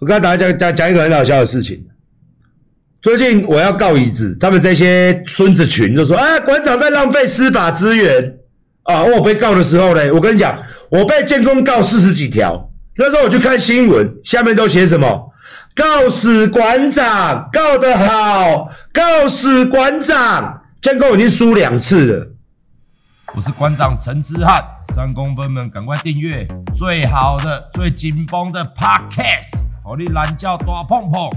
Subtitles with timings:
[0.00, 1.86] 我跟大家讲讲讲一个很好笑的事情。
[3.02, 8.34] 最近我要告椅子，他们这些孙子群就说：“啊，馆长在浪费司法资源
[8.84, 10.58] 啊！”我被告的时候呢，我跟你讲，
[10.90, 12.70] 我被建工告四十几条。
[12.96, 15.32] 那时候我去看新闻，下面都写什么？
[15.74, 20.62] 告死馆长，告得好，告死馆长。
[20.80, 22.26] 建工已经输两次了。
[23.34, 31.28] 我是馆长陈之汉，三公分们赶快订阅最好的、最紧绷的 Podcast，好你懒觉大碰碰。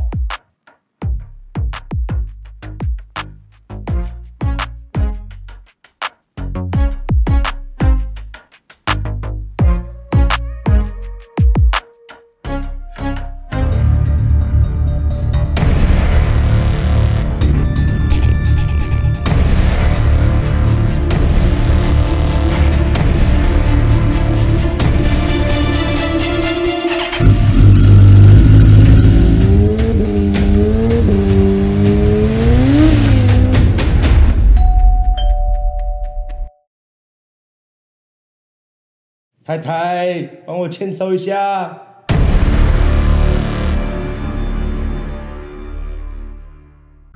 [39.54, 41.78] 太太，帮我签收一下。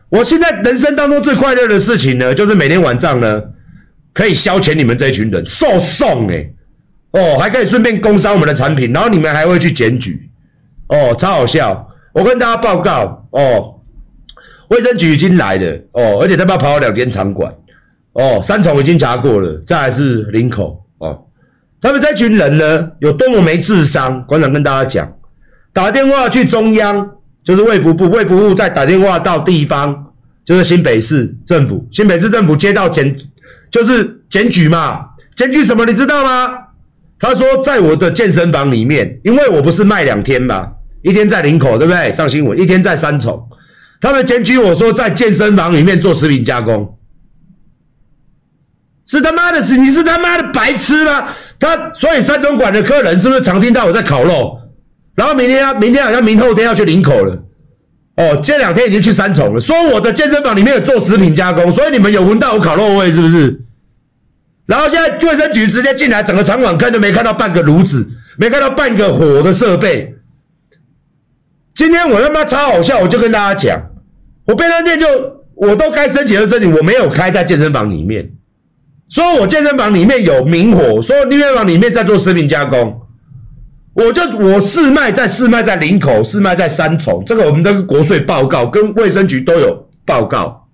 [0.10, 3.42] 我现在人生当中最快乐的事情呢，就是每天晚上呢，
[4.14, 6.48] 可以消遣你们这群人，受送哎，
[7.12, 10.30] 哦，还可以顺便工商我们的产品，然后你们还会去检举，
[10.90, 11.90] 哦，超好笑。
[12.14, 13.80] 我跟大家报告，哦，
[14.70, 17.52] 卫生局已经来了，哦，而且他们要跑了两间场馆，
[18.14, 21.24] 哦，三重已经查过了，再来是林口，哦。
[21.82, 24.26] 他们这群人呢，有多么没智商？
[24.26, 25.14] 馆长跟大家讲，
[25.72, 27.10] 打电话去中央，
[27.44, 30.08] 就是卫福部，卫福部再打电话到地方，
[30.44, 33.16] 就是新北市政府，新北市政府接到检，
[33.70, 35.06] 就是检举嘛，
[35.36, 35.86] 检举什么？
[35.86, 36.52] 你知道吗？
[37.20, 40.72] 他说在我的健身房里面，因为我不是卖两天嘛，
[41.04, 42.12] 一天在林口，对不对？
[42.12, 43.48] 上新闻，一天在三重，
[44.02, 46.98] 他们检举我说在健身房里面做食品加工。
[49.06, 51.30] 是他妈的，是你是他妈的白痴吗？
[51.60, 54.60] 他所以三重馆的客人是不是常听到我在烤肉？
[55.16, 57.36] 然后明天要明天好像明后天要去林口了，
[58.18, 59.60] 哦，这两天已经去三重了。
[59.60, 63.60] 说我的健身房里面有做食品加工，所以你们有闻到我烤肉味是不是？
[64.68, 68.08] 然后现在卫生局直接进来，整个场馆看都没看到半个炉子，
[68.38, 70.14] 没看到半个火的设备。
[71.74, 73.82] 今天我他妈超好笑，我就跟大家讲，
[74.46, 75.08] 我便当店就
[75.56, 78.30] 我都该申请的申请，我没有开在健身房里面。
[79.10, 83.02] 说我健身房里面有明火，说健身房里面在做食品加工，
[83.94, 90.68] 我就我试卖在试卖在林口，试卖在三重，这个我们的国税报告跟卫生局都有报告，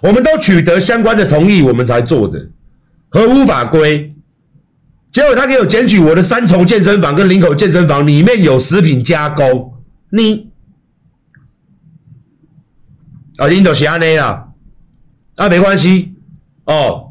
[0.00, 2.48] 我们都取得相关的同意，我们才做的，
[3.08, 4.14] 合乎法规。
[5.10, 9.74] 结果他给我检举我的三重健身房跟林口健身房里面有食品加工，
[10.10, 10.48] 你
[13.38, 14.44] 啊，领导是安内啊，
[15.34, 16.14] 啊，没关系
[16.66, 17.09] 哦。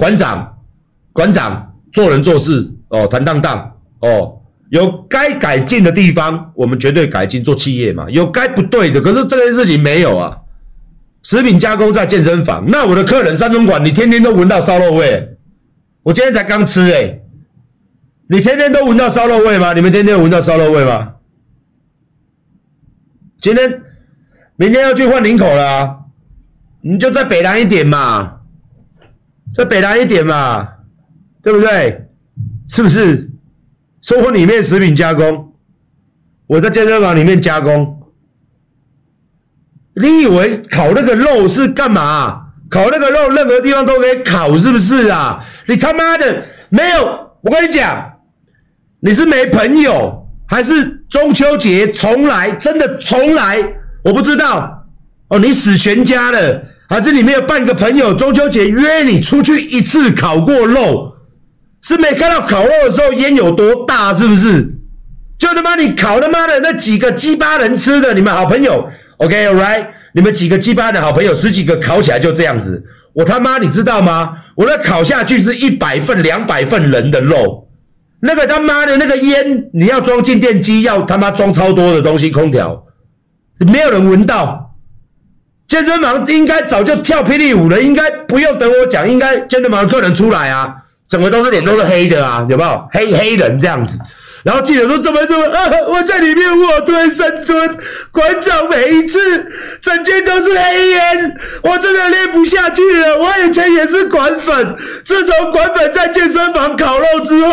[0.00, 0.56] 馆长，
[1.12, 4.40] 馆长做人做事哦，坦荡荡哦，
[4.70, 7.44] 有该改进的地方，我们绝对改进。
[7.44, 10.38] 做企业嘛，有该不对的，可是这件事情没有啊。
[11.22, 15.36] 食品加工在健身房，那我的客人三中馆，你天天都闻到烧肉味。
[16.02, 17.22] 我今天才刚吃诶，
[18.30, 19.74] 你天天都闻到烧肉味吗？
[19.74, 21.16] 你们天天闻到烧肉味吗？
[23.42, 23.82] 今天、
[24.56, 26.04] 明天要去换领口了，
[26.80, 28.39] 你就在北南一点嘛。
[29.52, 30.68] 再北南一点嘛，
[31.42, 32.08] 对不对？
[32.68, 33.30] 是不是？
[34.02, 35.52] 说我里面食品加工，
[36.46, 38.00] 我在健身房里面加工。
[39.94, 42.46] 你以为烤那个肉是干嘛？
[42.70, 45.44] 烤那个肉任何地方都可以烤，是不是啊？
[45.66, 47.04] 你他妈的没有！
[47.42, 48.18] 我跟你讲，
[49.00, 52.52] 你是没朋友，还是中秋节重来？
[52.52, 53.58] 真的重来？
[54.04, 54.86] 我不知道。
[55.28, 56.64] 哦，你死全家了。
[56.90, 61.14] 还是你没有半个朋友，中秋节约你出去一次烤过肉，
[61.82, 64.74] 是没看到烤肉的时候烟有多大，是不是？
[65.38, 68.88] 就他妈你烤他妈的那几个鸡巴人吃的，你们好朋友
[69.18, 69.86] ，OK，right？
[70.14, 74.38] 你们几个鸡巴的好朋友，十几个烤起来就这样子，我他妈你知道吗？
[74.56, 77.68] 我那烤下去是一百份、两百份人的肉，
[78.22, 82.84] 那个他妈的那个烟，你要装进电机，要他妈装超多的东西，空调，
[83.60, 84.69] 没有人闻到。
[85.70, 90.74] 健身房应该早就跳霹雳舞了，应该不用等我讲，应该健身房客人出来啊，
[91.08, 92.88] 整个都是脸都是黑的啊，有没有？
[92.92, 93.96] 黑黑人这样子。
[94.42, 95.70] 然后记者说怎么怎么啊？
[95.86, 97.78] 我在里面卧推深蹲，
[98.10, 99.20] 馆长每一次
[99.80, 103.20] 整间都是黑烟，我真的练不下去了。
[103.20, 104.74] 我以前也是馆粉，
[105.04, 107.52] 自从馆粉在健身房烤肉之后，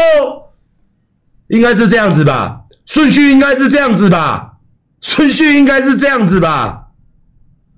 [1.49, 2.61] 应该是这样子吧？
[2.87, 4.53] 顺序应该是这样子吧？
[5.01, 6.85] 顺序应该是这样子吧？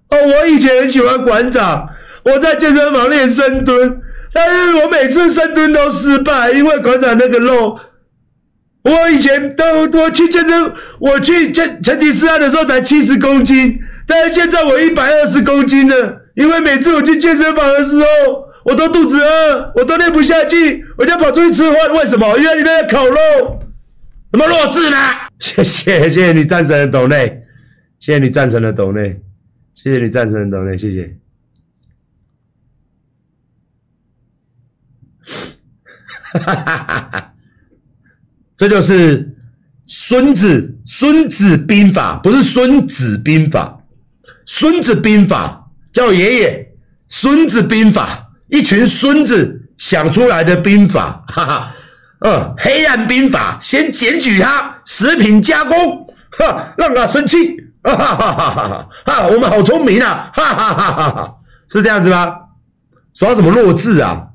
[0.09, 1.87] 哦，我以前很喜欢馆长，
[2.23, 4.01] 我在健身房练深蹲，
[4.33, 7.79] 但是我每次深蹲都失败，因为馆长那个肉。
[8.81, 13.77] 我以前都我去健身，我去健成吉思汗的时候才七十公斤，
[14.07, 16.21] 但是现在我一百二十公斤了。
[16.35, 18.05] 因为每次我去健身房的时候，
[18.63, 21.93] 我都肚子饿，我都练不下去，我就跑出去吃饭。
[21.93, 22.37] 为什么？
[22.37, 23.15] 因为里面有烤肉。
[24.31, 24.97] 什么弱智呢？
[25.39, 27.41] 谢谢谢谢你战神的抖内，
[27.99, 29.19] 谢谢你战神的抖内，
[29.81, 31.17] 谢谢你战神的抖内，谢谢。
[36.33, 37.33] 哈哈哈哈哈。
[38.57, 39.37] 这就是
[39.87, 43.81] 孙子孙子兵法，不是孙子兵法，
[44.45, 46.73] 孙子兵法叫爷爷，
[47.07, 51.75] 孙子兵法，一群孙子想出来的兵法，哈哈，
[52.19, 56.05] 呃，黑暗兵法，先检举他食品加工，
[56.37, 57.37] 哈，让他生气，
[57.83, 62.49] 哈哈哈哈哈，哈，我们好聪明啊，哈哈哈哈哈，是这样子吗？
[63.13, 64.33] 耍什么弱智啊？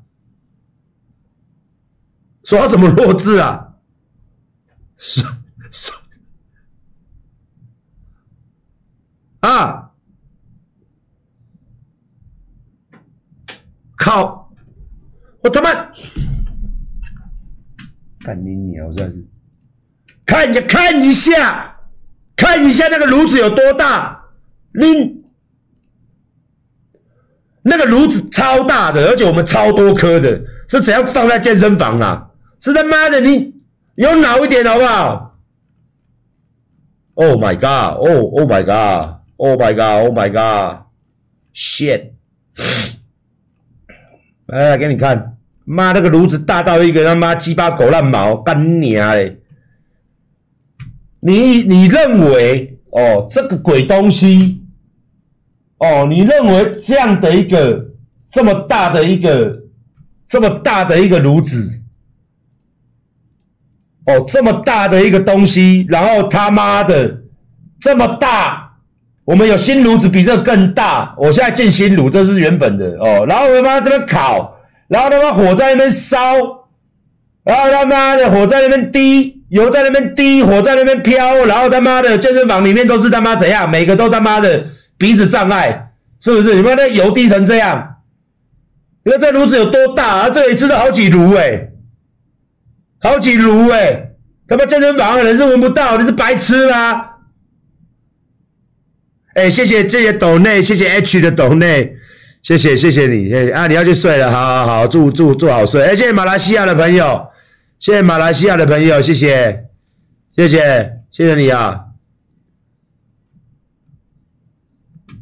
[2.43, 3.73] 耍什么弱智啊？
[4.97, 5.29] 耍
[5.71, 5.95] 耍
[9.41, 9.91] 啊！
[13.97, 14.51] 靠！
[15.43, 15.71] 我他妈
[18.19, 18.91] 干你鸟！
[18.93, 19.23] 真是
[20.25, 21.74] 看一下，看一下，
[22.45, 24.23] 看一下那个炉子有多大？
[24.71, 25.23] 你
[27.63, 30.39] 那个炉子超大的，而且我们超多颗的，
[30.69, 32.29] 是怎样放在健身房啊？
[32.59, 33.55] 是他妈的你！
[33.95, 35.39] 有脑一点好不好
[37.15, 37.97] ？Oh my god!
[37.97, 39.21] Oh oh my god!
[39.37, 40.05] Oh my god!
[40.05, 40.85] Oh my god!
[41.55, 42.11] Shit！
[44.45, 49.41] 来给你看，妈那个炉子大到一个他妈鸡巴狗烂毛，干你娘嘞！
[51.25, 54.61] 你你认为哦这个鬼东西
[55.79, 57.83] 哦，你认为这样的一个
[58.31, 59.63] 这么大的一个
[60.27, 61.81] 这么大的一个炉子？
[64.05, 67.23] 哦，这么大的一个东西，然后他妈的
[67.79, 68.77] 这么大，
[69.23, 71.15] 我们有新炉子比这更大。
[71.17, 73.25] 我现在进新炉，这是原本的哦。
[73.27, 76.35] 然后我他妈这边烤，然后他妈火在那边烧，
[77.43, 83.71] 然后他妈的火在那边滴，油在那边滴，火在那边飘，然后他妈的健身房里面都是他妈怎样？
[83.71, 84.65] 每个都他妈的
[84.97, 86.55] 鼻子障碍，是不是？
[86.55, 87.95] 你们那油滴成这样，
[89.05, 90.29] 你看这炉子有多大啊？
[90.29, 91.71] 这里吃了好几炉诶
[92.99, 94.09] 好几炉哎、
[94.45, 97.05] 他妈健身房的人是闻不到，你是白痴吗？
[99.35, 101.95] 哎、谢谢谢谢斗内，谢谢 H 的斗内，
[102.43, 105.81] 谢谢谢谢你，哎啊，你要去睡了，好好好，祝祝祝好睡。
[105.81, 107.25] 哎、谢谢马来西亚的朋友，
[107.77, 109.65] 谢谢马来西亚的朋友，谢谢
[110.35, 111.81] 谢谢谢谢你啊！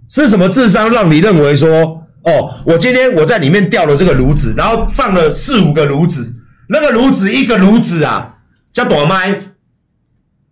[0.07, 6.35] 是什么智商让你认为说，哦，我今天我在里面吊了这个炉子，然后放了四五个炉子？
[6.69, 8.37] 那个炉子一个炉子啊，
[8.71, 9.41] 叫短麦，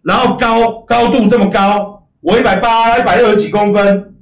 [0.02, 4.16] 然后高高度这么高，我一百八一百六十几公分，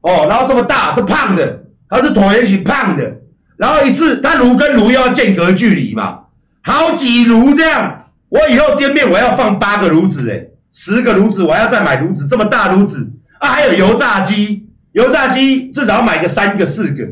[0.00, 3.20] 哦，然后这么大，这胖的，它是椭圆形胖的，
[3.56, 6.20] 然后一次它炉跟炉要间隔距离嘛，
[6.68, 13.10] 好几炉这样，我以后店面我要放八个炉子诶，十个炉子我要再买炉子，这么大炉子。
[13.40, 17.04] 啊，还有油炸机，油炸机至少要买个三个四个，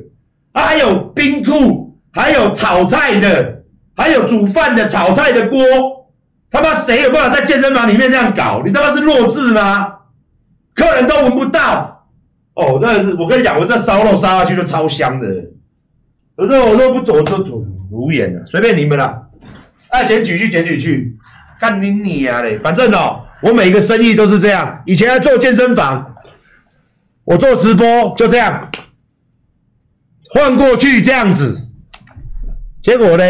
[0.52, 3.54] 啊，还有冰库，还有炒菜的。
[3.98, 5.58] 还有煮饭的、炒菜的锅，
[6.50, 8.62] 他妈谁有办法在健身房里面这样搞？
[8.62, 9.90] 你他妈是弱智吗？
[10.74, 12.06] 客人都闻不到。
[12.52, 15.26] 哦，真的是，我跟你讲，我这烧肉烧下去就超香的，
[16.36, 19.25] 我说我都不懂，我都无言了，随便你们了，
[19.96, 21.16] 爱检举去检举去，
[21.58, 22.58] 干你你啊嘞！
[22.58, 26.14] 反正哦，我每一个生意都是这样，以前做健身房，
[27.24, 28.70] 我做直播就这样，
[30.34, 31.68] 换过去这样子，
[32.82, 33.24] 结果呢？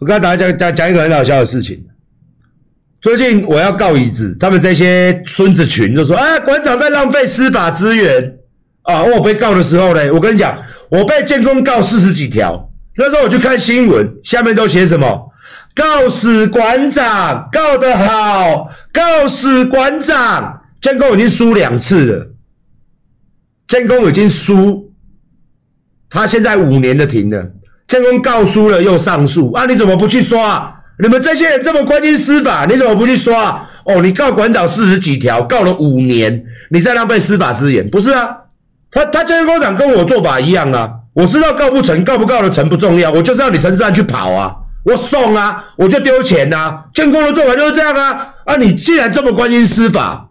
[0.00, 1.84] 我跟大家讲讲讲一个很好笑的事情。
[3.00, 8.38] 最近我要告椅子，他们这些孙子群就说：“啊，馆长在浪费司法资源
[8.82, 12.68] 啊！”我被告的时候呢，我跟你讲，我被建工告四十几条。
[12.96, 15.27] 那时候我去看新闻，下面都写什么？
[15.78, 20.62] 告死馆长，告得好，告死馆长。
[20.80, 22.26] 建工已经输两次了，
[23.68, 24.92] 建工已经输，
[26.10, 27.46] 他现在五年的停了。
[27.86, 30.74] 建工告输了又上诉啊，你怎么不去刷？
[31.00, 33.64] 你们这些人这么关心司法，你怎么不去刷？
[33.84, 38.36] 哦，你告馆长四十几条，告了五年，你在浪费司法资源，不是啊？
[38.90, 44.54] 他他建工长跟我做法一样啊，我知道告不成，告不告得成不重要，我就是要你陈志安去跑啊，
[44.84, 46.84] 我送啊，我就丢钱啊。
[46.94, 50.30] 建功的做法就是这样啊，啊，你既然这么关心司法，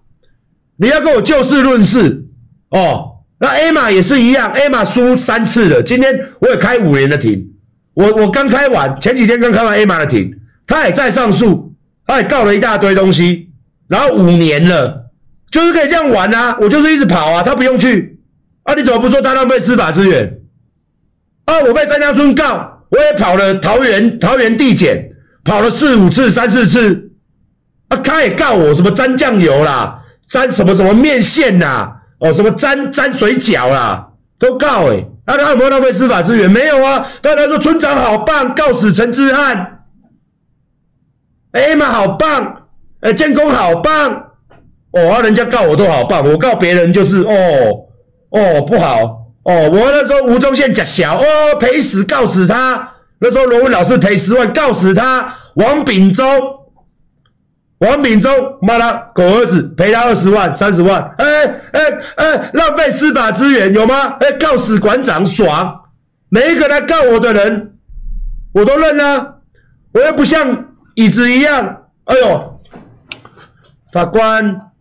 [0.78, 2.26] 你要跟我就事论事
[2.70, 3.18] 哦。
[3.40, 7.48] 那 A 玛也是一样，A 玛输三次了，今天我也开五年的庭，
[7.94, 10.34] 我我刚开完，前几天刚开完 A 玛的庭，
[10.66, 11.74] 他也在上诉，
[12.06, 13.50] 他也告了一大堆东西，
[13.88, 15.12] 然后五年了，
[15.52, 18.16] 就是可以这样玩啊，我就是一直跑啊，他不用去。
[18.64, 18.74] 啊！
[18.74, 20.42] 你怎么不说他浪费司法资源？
[21.46, 21.58] 啊！
[21.62, 25.10] 我被张家村告，我也跑了桃园桃园地检，
[25.44, 27.12] 跑了四五次、三四次。
[27.90, 27.96] 啊！
[28.04, 31.90] 他也告我什么沾酱油啦，沾什么什么面线呐？
[32.20, 35.38] 哦，什么沾沾水饺啦，都告诶、欸、啊！
[35.38, 36.52] 他有没有浪费司法资源？
[36.52, 37.08] 没有啊！
[37.22, 39.86] 但他说村长好棒，告死陈志汉。
[41.52, 42.68] 哎嘛，好棒！
[43.00, 44.32] 哎，建工好棒。
[44.92, 47.32] 哦，人家告我都好棒，我告别人就是哦。
[48.32, 49.70] 哦，不好哦！
[49.72, 52.92] 我那时候吴宗宪假小哦，赔死告死他。
[53.20, 55.36] 那时候罗文老师赔十万告死他。
[55.56, 56.26] 王炳忠，
[57.80, 61.02] 王炳忠骂他狗儿子，赔他二十万、三十万。
[61.18, 61.82] 哎哎
[62.18, 64.18] 哎，浪费司法资源有吗？
[64.20, 65.82] 哎，告死馆长爽。
[66.30, 67.76] 每一个来告我的人，
[68.54, 69.36] 我都认啊。
[69.94, 71.84] 我又不像椅子一样。
[72.04, 72.58] 哎呦，
[73.94, 74.72] 法官，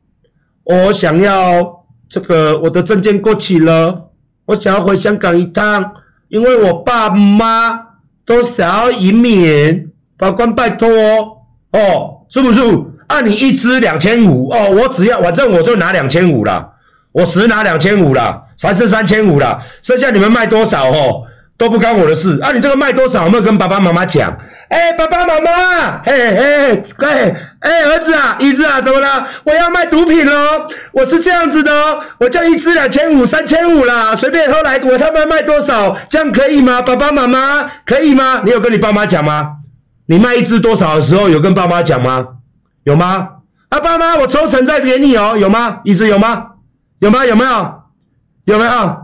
[0.64, 1.74] 我想要。
[2.08, 4.05] 这个我的证件过期了，
[4.46, 5.92] 我想要回香港一趟，
[6.28, 7.78] 因为我爸妈
[8.24, 9.90] 都想要移民。
[10.18, 11.38] 法官拜托哦，
[11.72, 12.62] 哦，是不是？
[13.08, 16.72] 按、你一支两千五哦，我只要反正我就拿两千五了，
[17.12, 21.22] 我实拿两千五了，才是三千五了，剩下你们卖多少哦？
[21.58, 22.52] 都不干我的事啊！
[22.52, 23.24] 你这个卖多少？
[23.24, 24.36] 有没有跟爸爸妈妈讲？
[24.68, 29.26] 哎，爸爸妈妈，嘿嘿，哎哎，儿子啊，儿子啊，怎么了？
[29.44, 30.66] 我要卖毒品喽！
[30.92, 34.52] 我是这样子的哦，我叫一只两千五，三千五啦，随便。
[34.52, 35.96] 后来我他妈卖多少？
[36.10, 36.82] 这样可以吗？
[36.82, 38.42] 爸爸妈妈，可以吗？
[38.44, 39.52] 你有跟你爸妈讲吗？
[40.08, 42.26] 你卖一只多少的时候有跟爸妈讲吗？
[42.84, 43.28] 有吗？
[43.70, 45.80] 啊，爸妈，我抽成再给你哦，有吗？
[45.86, 46.48] 儿子有吗？
[46.98, 47.24] 有吗？
[47.24, 47.82] 有没有？
[48.44, 48.96] 有没有？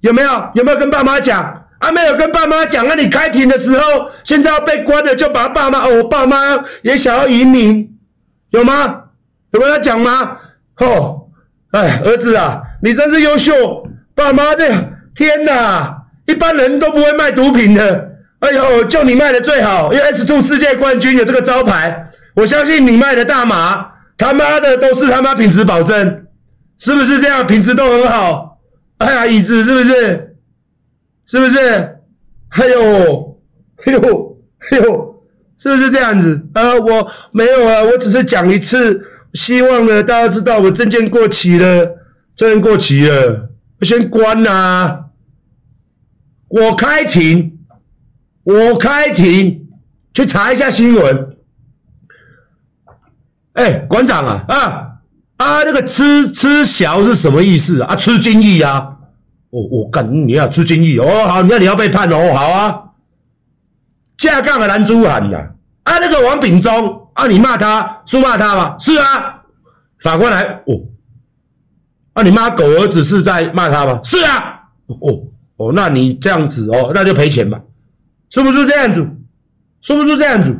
[0.00, 0.50] 有没有？
[0.54, 1.62] 有没有跟爸妈讲？
[1.78, 7.88] 啊，没有跟爸妈讲，那你开庭的时候，现在要被关了，就把爸妈哦，我爸妈也想要移民，
[8.50, 9.02] 有吗？
[9.52, 10.38] 有跟他讲吗？
[10.78, 11.28] 哦，
[11.72, 14.68] 哎，儿子啊，你真是优秀，爸妈这
[15.14, 26.24] 天哪，一般人都不会卖毒品的，哎呦，就你卖的最好，因为 S Two 世界冠军有这个招牌，我相信你卖的大麻，他妈的都是他妈品质保证，
[26.78, 27.46] 是不是这样？
[27.46, 28.58] 品质都很好，
[28.98, 30.25] 哎呀，椅子是不是？
[31.26, 31.58] 是不是？
[32.50, 33.38] 哎呦，
[33.84, 34.38] 哎呦，
[34.70, 35.22] 哎呦，
[35.58, 36.46] 是不是这样子？
[36.54, 39.04] 啊，我没有啊，我只是讲一次，
[39.34, 41.96] 希望呢大家知道我证件过期了，
[42.34, 45.00] 证件过期了，我先关呐、啊。
[46.48, 47.58] 我开庭，
[48.44, 49.66] 我开庭，
[50.14, 51.36] 去查一下新闻。
[53.54, 54.86] 哎，馆长啊，啊
[55.36, 57.96] 啊，那个吃吃小是什么意思啊？
[57.96, 58.95] 吃精益啊？
[59.50, 62.82] 我我干你要出精益哦，好，那你要被判哦，好啊。
[64.16, 65.36] 架杠的男猪汉呐，
[65.84, 68.76] 啊，那个王炳忠啊，你骂他是骂他吗？
[68.78, 69.42] 是啊。
[70.00, 70.80] 法官来，哦，
[72.14, 74.00] 啊，你骂狗儿子是在骂他吗？
[74.02, 74.68] 是啊。
[74.86, 75.22] 哦
[75.56, 77.60] 哦，那你这样子哦，那就赔钱吧，
[78.30, 79.08] 是不是这样子？
[79.82, 80.58] 是不是这样子？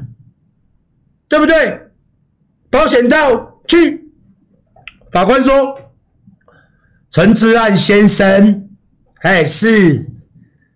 [1.28, 1.80] 对不对？
[2.70, 4.04] 保险到去。
[5.10, 5.78] 法官说，
[7.10, 8.65] 陈之汉先生。
[9.22, 10.08] 哎，是，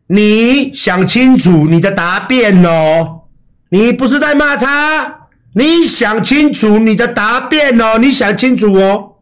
[0.08, 3.22] 你想清楚你的答辩哦，
[3.68, 9.18] 你不是在骂他，你想清楚你的答辩哦，你想清楚哦。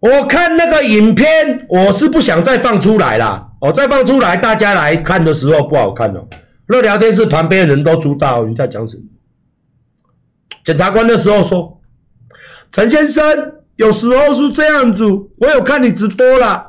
[0.00, 6.28] 我看那个影片，我是不想再放出来了，哦，再放出来大家来看的时候不好看哦。
[6.66, 9.04] 那聊天室旁边的人都知道你在讲什么。
[10.62, 11.80] 检察官的时候说，
[12.70, 13.54] 陈先生。
[13.78, 15.04] 有时候是这样子，
[15.38, 16.66] 我有看你直播了，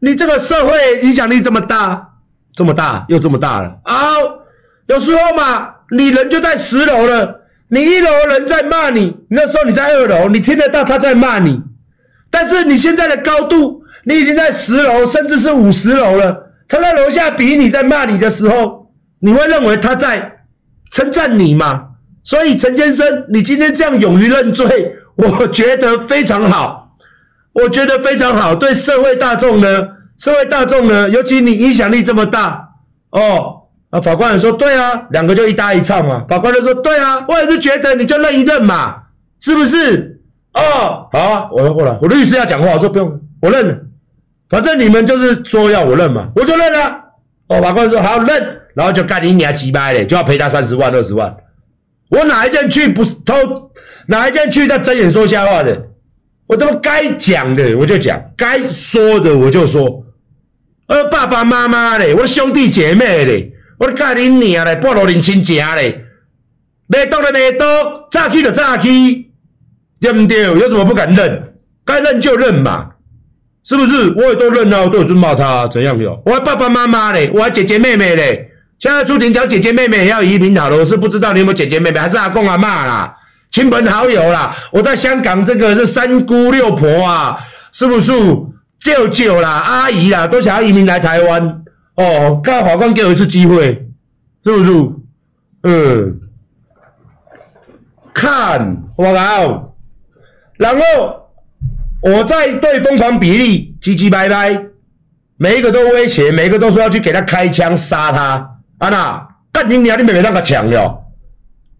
[0.00, 2.10] 你这个社会影响力这么大，
[2.54, 3.80] 这么大又这么大了。
[3.84, 4.14] 啊！
[4.86, 11.62] 有时候嘛，你人就在十楼了，你一楼人在骂你，那时候你在二楼，你听得到他在骂你，
[12.30, 20.40] 但是你现在的高度，你已经在十楼，甚至是五十楼了，他在楼下比你在骂你的时候，你会认为他在
[20.90, 21.86] 称赞你嘛？
[22.22, 26.96] 所以陈先生，你今天这样勇于认罪，我觉得非常好，
[27.52, 28.54] 我觉得非常好。
[28.54, 32.68] 对社会大众呢，社会大众呢，尤其你影响力这么大
[33.10, 33.60] 哦。
[33.90, 36.24] 啊，法官也说对啊，两个就一搭一唱嘛。
[36.28, 38.96] 法官就说对啊，我也是觉得你就认一认嘛，
[39.38, 40.20] 是不是？
[40.54, 43.86] 哦，好啊，我说过来，我律师要讲话，我说不用，我认，
[44.48, 47.00] 反正你们就是说要我认嘛，我就认了。
[47.46, 51.32] 哦，法官说好认，然后就干你娘鸡掰嘞，就要赔他三十万二十万。
[52.10, 53.70] 我哪一件去不是偷，
[54.06, 55.88] 哪一件去在睁眼说瞎话的？
[56.46, 60.04] 我他妈该讲的我就讲，该说的我就说。
[60.86, 66.04] 呃，爸爸妈妈嘞，我的兄弟姐妹嘞，我的干你娘嘞，半路认亲情嘞，
[66.86, 69.30] 没刀的没刀，炸去就炸去，
[69.98, 70.42] 对不对？
[70.42, 71.54] 有什么不敢认？
[71.86, 72.90] 该认就认嘛。
[73.64, 74.12] 是不是？
[74.18, 76.22] 我也都认了，我都有尊骂他，怎样有？
[76.26, 78.50] 我爸爸妈妈嘞，我姐姐妹妹嘞。
[78.78, 83.14] 现在出庭讲姐姐妹妹也要移民好了，我是不知道你有没有姐姐妹妹，还是阿公阿嬷啦，
[83.50, 84.54] 亲朋好友啦。
[84.72, 87.38] 我在香港这个是三姑六婆啊，
[87.72, 88.12] 是不是？
[88.80, 91.62] 舅舅啦、阿姨啦，都想要移民来台湾
[91.94, 92.40] 哦。
[92.42, 93.86] 看法官给我一次机会，
[94.44, 94.72] 是不是？
[95.62, 96.20] 嗯，
[98.12, 99.74] 看我靠，
[100.58, 101.20] 然后。
[102.06, 104.66] 我在对疯狂比利叽叽歪歪，
[105.38, 108.53] 每一个都威胁，每一个都说要去给他开枪杀他。
[108.84, 109.96] 啊那，干你娘！
[109.96, 111.04] 你妹妹那个强了！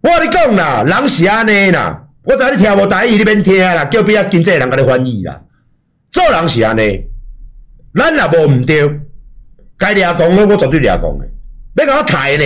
[0.00, 5.42] 我跟你讲啦，人是安尼啦，我知你听无台语，你免听啦，叫别个经济人甲你翻译啦。
[6.10, 7.04] 做人是安尼，
[7.94, 9.00] 咱也无唔对，
[9.76, 11.28] 该掠讲的我绝对掠讲的，
[11.76, 12.44] 要甲我抬呢，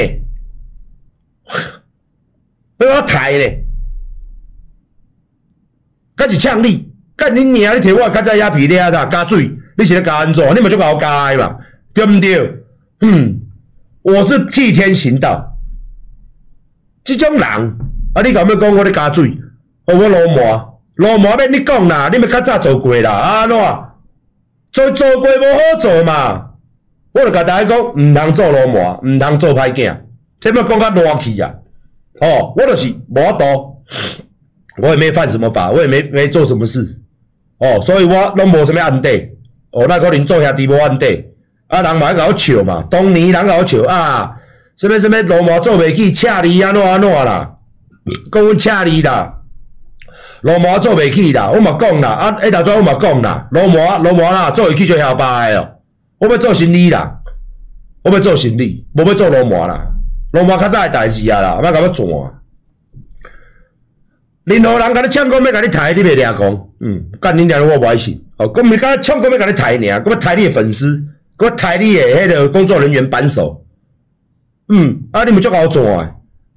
[2.79, 3.45] 要甲我抬呢，
[6.17, 6.88] 甲是呛你。
[7.17, 7.77] 干你娘！
[7.77, 10.45] 你摕我较早鸦皮咧啦，加水，你是咧加安怎？
[10.55, 11.57] 你嘛就甲我加的嘛，
[11.93, 12.55] 对毋对？
[13.00, 13.41] 嗯，
[14.09, 15.59] 我是替天行道，
[17.05, 19.37] 这种人啊，你敢要讲我咧加水？
[19.85, 23.85] 哦，我罗马，罗马免你讲啦，你咪较早做过啦，啊，喏，
[24.73, 26.53] 做做过无好做嘛，
[27.12, 29.94] 我就甲大家讲，毋通做罗马，毋通做歹囝，
[30.40, 31.55] 这么讲较乱去啊！
[32.21, 33.77] 哦，我就是无法度，
[34.83, 37.03] 我也没犯什么法，我也没没做什么事。
[37.59, 39.29] 哦，所以我拢无啥物案底，
[39.73, 41.27] 哦，那可能做兄弟无案底，
[41.68, 44.35] 啊，人嘛甲我笑嘛，当年人甲我笑啊，
[44.76, 47.57] 什么什么罗马做袂起，恰你安怎安怎啦，
[48.33, 49.35] 讲阮恰你啦，
[50.42, 55.68] 罗马做袂起啦，我嘛讲啦，啊，一大桩我嘛讲啦，罗马罗马啦，做会起就晓拜哦，
[56.18, 57.18] 我要做生理啦，
[58.02, 59.87] 我要做生理，无要做罗马啦，
[60.33, 62.07] 罗马较早诶代志啊啦，莫甲我转。
[64.44, 68.24] 任何人甲你抢讲要甲你抬，你袂听讲，嗯，干你娘我无爱信。
[68.38, 71.04] 哦，讲咪甲抢讲要甲你抬尔，讲要抬你的粉丝，
[71.38, 73.64] 讲要抬你的迄个工作人员扳手，
[74.68, 76.11] 嗯，啊，你们就甲我做啊，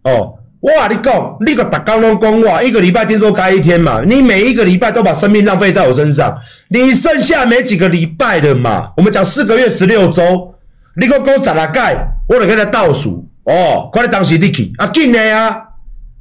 [0.04, 6.38] 哦，我甲你讲，你个逐工拢讲我，一个礼拜听说开一天嘛，你每一个礼拜都把生命浪费在我身上，
[6.70, 10.56] 你剩下没几个礼拜了嘛，我们讲四个月十六周，
[11.00, 15.58] 你个讲十六届，我就给他倒数，哦，快点当时你去，啊，紧的啊，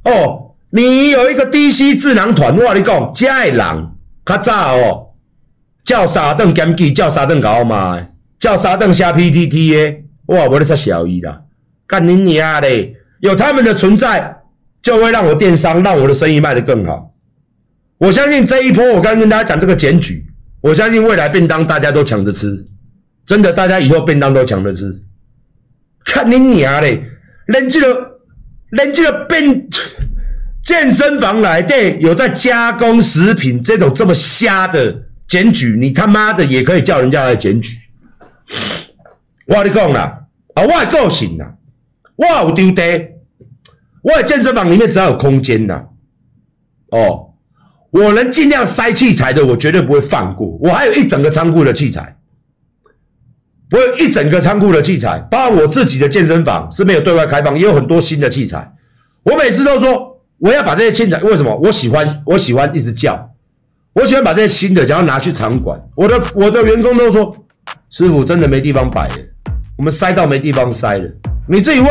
[0.05, 0.47] 哦。
[0.73, 3.89] 你有一个 DC 智囊团，我跟你讲，这的人
[4.25, 5.07] 较早哦，
[5.83, 7.99] 叫三顿兼职，叫三顿搞嘛，
[8.41, 11.41] 叫沙顿下 PTT 的，哇，我咧出小姨啦，
[11.85, 12.95] 干你娘嘞！
[13.19, 14.35] 有他们的存在，
[14.81, 17.13] 就会让我电商，让我的生意卖得更好。
[17.99, 20.25] 我相信这一波，我刚跟大家讲这个检举，
[20.59, 22.65] 我相信未来便当大家都抢着吃，
[23.27, 25.03] 真的，大家以后便当都抢着吃。
[26.03, 27.03] 看你娘嘞，
[27.45, 28.17] 人这个，
[28.71, 29.69] 人这个便。
[30.63, 34.95] 健身房来对，有在加工食品这种这么瞎的
[35.27, 37.75] 检举，你他妈的也可以叫人家来检举。
[39.47, 41.55] 我跟你讲啦，啊，我的个性啦，
[42.15, 42.83] 我有丢地，
[44.01, 45.87] 我的健身房里面只要有空间啦，
[46.91, 47.33] 哦，
[47.89, 50.57] 我能尽量塞器材的，我绝对不会放过。
[50.61, 52.17] 我还有一整个仓库的器材，
[53.71, 58.73] 我有一整个仓库的器材，包括我自己的健身房是没有对外开放，也有很多新的器材。
[59.23, 60.09] 我每次都说。
[60.43, 61.55] 我要把这些器材，为什么？
[61.63, 63.29] 我喜欢，我喜欢一直叫，
[63.93, 65.79] 我喜欢把这些新的，然后拿去场馆。
[65.93, 67.45] 我的我的员工都说，
[67.91, 69.15] 师傅真的没地方摆了，
[69.77, 71.03] 我们塞到没地方塞了。
[71.45, 71.89] 你自己问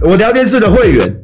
[0.00, 1.14] 我聊天室的会员，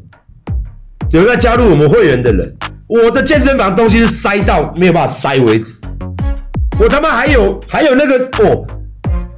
[1.11, 2.55] 有在加入我们会员的人，
[2.87, 5.81] 我的健身房东西是塞到没有办法塞为止。
[6.79, 8.67] 我他妈还有还有那个哦，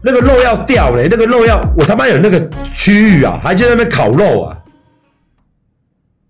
[0.03, 4.57] 那个肉要掉嘞，那个肉要我他妈有那个区域啊，还在那边烤肉啊。